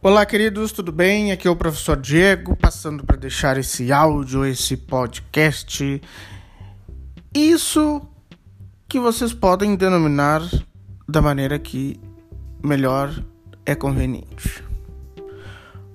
Olá, 0.00 0.24
queridos, 0.24 0.70
tudo 0.70 0.92
bem? 0.92 1.32
Aqui 1.32 1.48
é 1.48 1.50
o 1.50 1.56
professor 1.56 1.96
Diego, 1.96 2.54
passando 2.54 3.04
para 3.04 3.16
deixar 3.16 3.58
esse 3.58 3.90
áudio, 3.90 4.46
esse 4.46 4.76
podcast. 4.76 6.00
Isso 7.34 8.00
que 8.88 9.00
vocês 9.00 9.32
podem 9.32 9.74
denominar 9.74 10.40
da 11.08 11.20
maneira 11.20 11.58
que 11.58 12.00
melhor 12.62 13.12
é 13.66 13.74
conveniente. 13.74 14.62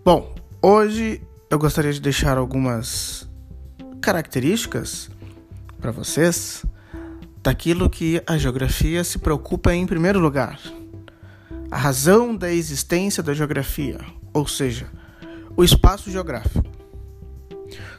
Bom, 0.04 0.36
hoje 0.62 1.22
eu 1.50 1.58
gostaria 1.58 1.94
de 1.94 2.02
deixar 2.02 2.38
algumas 2.38 3.26
características 4.02 5.10
para 5.80 5.92
vocês 5.92 6.66
daquilo 7.42 7.90
que 7.90 8.22
a 8.28 8.38
geografia 8.38 9.02
se 9.02 9.18
preocupa 9.18 9.73
em 9.73 9.85
primeiro 9.88 10.20
lugar 10.20 10.59
a 11.73 11.77
razão 11.77 12.36
da 12.36 12.54
existência 12.54 13.23
da 13.23 13.34
geografia, 13.34 14.00
ou 14.32 14.45
seja, 14.45 14.86
o 15.58 15.63
espaço 15.63 16.12
geográfico. 16.12 16.63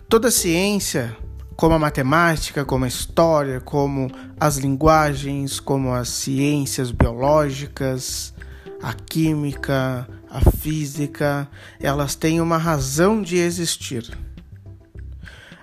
Toda 0.09 0.31
ciência, 0.31 1.17
como 1.57 1.75
a 1.75 1.79
matemática, 1.81 2.65
como 2.65 2.85
a 2.85 2.89
história, 2.89 3.61
como 3.61 4.09
as 4.39 4.59
linguagens, 4.59 5.59
como 5.59 5.93
as 5.93 6.09
ciências 6.09 6.93
biológicas, 6.93 8.33
a 8.81 8.93
química, 8.95 10.09
a 10.31 10.51
física, 10.53 11.49
elas 11.81 12.15
têm 12.15 12.41
uma 12.41 12.57
razão 12.57 13.21
de 13.21 13.39
existir. 13.39 14.17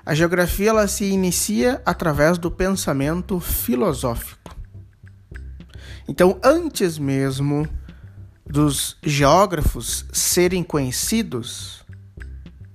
A 0.06 0.14
geografia 0.14 0.72
ela 0.72 0.86
se 0.86 1.06
inicia 1.06 1.82
através 1.86 2.38
do 2.38 2.52
pensamento 2.52 3.40
filosófico. 3.40 4.54
Então, 6.10 6.38
antes 6.44 6.98
mesmo 6.98 7.66
dos 8.52 8.98
geógrafos 9.02 10.06
serem 10.12 10.62
conhecidos 10.62 11.86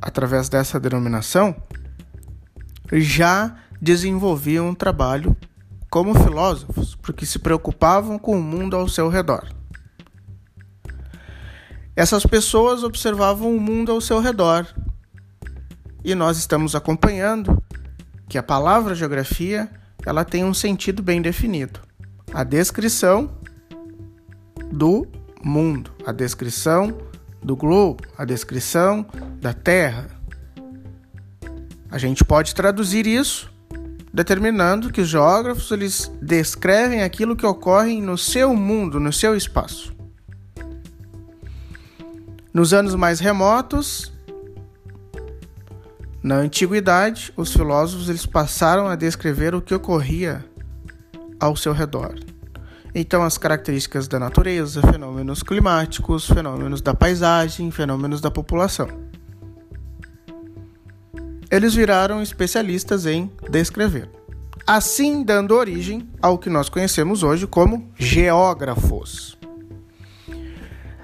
através 0.00 0.48
dessa 0.48 0.80
denominação, 0.80 1.54
já 2.92 3.56
desenvolviam 3.80 4.70
um 4.70 4.74
trabalho 4.74 5.36
como 5.90 6.14
filósofos, 6.14 6.94
porque 6.94 7.26
se 7.26 7.38
preocupavam 7.38 8.18
com 8.18 8.38
o 8.38 8.42
mundo 8.42 8.74
ao 8.74 8.88
seu 8.88 9.10
redor. 9.10 9.46
Essas 11.94 12.24
pessoas 12.24 12.82
observavam 12.82 13.54
o 13.54 13.60
mundo 13.60 13.92
ao 13.92 14.00
seu 14.00 14.18
redor 14.18 14.66
e 16.02 16.14
nós 16.14 16.38
estamos 16.38 16.74
acompanhando 16.74 17.62
que 18.28 18.38
a 18.38 18.42
palavra 18.42 18.94
geografia 18.94 19.70
ela 20.06 20.24
tem 20.24 20.44
um 20.44 20.54
sentido 20.54 21.02
bem 21.02 21.20
definido: 21.20 21.80
a 22.32 22.44
descrição 22.44 23.30
do 24.70 25.06
mundo, 25.46 25.92
a 26.04 26.10
descrição 26.10 26.98
do 27.40 27.54
globo, 27.54 28.02
a 28.18 28.24
descrição 28.24 29.06
da 29.40 29.54
Terra. 29.54 30.10
A 31.88 31.98
gente 31.98 32.24
pode 32.24 32.52
traduzir 32.52 33.06
isso 33.06 33.54
determinando 34.12 34.90
que 34.90 35.00
os 35.00 35.08
geógrafos 35.08 35.70
eles 35.70 36.10
descrevem 36.20 37.02
aquilo 37.02 37.36
que 37.36 37.46
ocorre 37.46 38.00
no 38.00 38.18
seu 38.18 38.56
mundo, 38.56 38.98
no 38.98 39.12
seu 39.12 39.36
espaço. 39.36 39.94
Nos 42.52 42.72
anos 42.72 42.94
mais 42.94 43.20
remotos, 43.20 44.12
na 46.22 46.36
antiguidade, 46.36 47.32
os 47.36 47.52
filósofos 47.52 48.08
eles 48.08 48.26
passaram 48.26 48.88
a 48.88 48.96
descrever 48.96 49.54
o 49.54 49.62
que 49.62 49.74
ocorria 49.74 50.44
ao 51.38 51.54
seu 51.54 51.72
redor. 51.72 52.18
Então, 52.98 53.22
as 53.22 53.36
características 53.36 54.08
da 54.08 54.18
natureza, 54.18 54.80
fenômenos 54.80 55.42
climáticos, 55.42 56.26
fenômenos 56.26 56.80
da 56.80 56.94
paisagem, 56.94 57.70
fenômenos 57.70 58.22
da 58.22 58.30
população. 58.30 58.88
Eles 61.50 61.74
viraram 61.74 62.22
especialistas 62.22 63.04
em 63.04 63.30
descrever, 63.50 64.08
assim 64.66 65.22
dando 65.22 65.54
origem 65.54 66.08
ao 66.22 66.38
que 66.38 66.48
nós 66.48 66.70
conhecemos 66.70 67.22
hoje 67.22 67.46
como 67.46 67.86
geógrafos. 67.98 69.36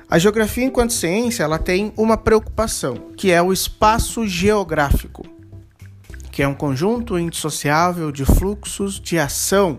A 0.08 0.18
geografia, 0.18 0.64
enquanto 0.64 0.94
ciência, 0.94 1.42
ela 1.42 1.58
tem 1.58 1.92
uma 1.94 2.16
preocupação, 2.16 2.94
que 3.18 3.30
é 3.30 3.42
o 3.42 3.52
espaço 3.52 4.26
geográfico, 4.26 5.26
que 6.30 6.42
é 6.42 6.48
um 6.48 6.54
conjunto 6.54 7.18
indissociável 7.18 8.10
de 8.10 8.24
fluxos 8.24 8.98
de 8.98 9.18
ação 9.18 9.78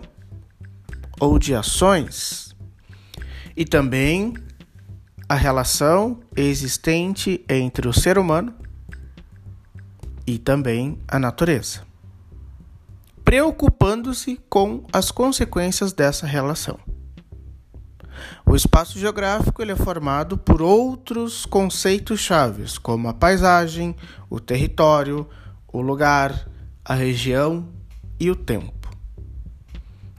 ou 1.20 1.38
de 1.38 1.54
ações, 1.54 2.54
e 3.56 3.64
também 3.64 4.34
a 5.28 5.34
relação 5.34 6.20
existente 6.36 7.44
entre 7.48 7.88
o 7.88 7.92
ser 7.92 8.18
humano 8.18 8.54
e 10.26 10.38
também 10.38 10.98
a 11.06 11.18
natureza, 11.18 11.82
preocupando-se 13.24 14.40
com 14.48 14.84
as 14.92 15.10
consequências 15.10 15.92
dessa 15.92 16.26
relação. 16.26 16.78
O 18.46 18.54
espaço 18.54 18.98
geográfico 18.98 19.62
ele 19.62 19.72
é 19.72 19.76
formado 19.76 20.36
por 20.36 20.62
outros 20.62 21.46
conceitos 21.46 22.20
chaves, 22.20 22.78
como 22.78 23.08
a 23.08 23.14
paisagem, 23.14 23.96
o 24.30 24.38
território, 24.38 25.26
o 25.72 25.80
lugar, 25.80 26.48
a 26.84 26.94
região 26.94 27.68
e 28.20 28.30
o 28.30 28.36
tempo. 28.36 28.83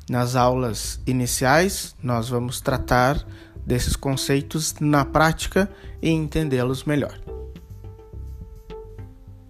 Nas 0.09 0.35
aulas 0.35 0.99
iniciais, 1.07 1.95
nós 2.01 2.29
vamos 2.29 2.61
tratar 2.61 3.25
desses 3.66 3.95
conceitos 3.95 4.75
na 4.79 5.03
prática 5.03 5.69
e 6.01 6.09
entendê-los 6.09 6.83
melhor. 6.83 7.19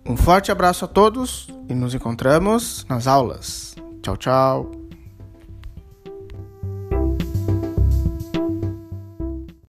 Um 0.05 0.15
forte 0.15 0.51
abraço 0.51 0.85
a 0.85 0.87
todos 0.87 1.49
e 1.67 1.73
nos 1.73 1.93
encontramos 1.93 2.85
nas 2.87 3.07
aulas. 3.07 3.75
Tchau, 4.01 4.15
tchau. 4.15 4.84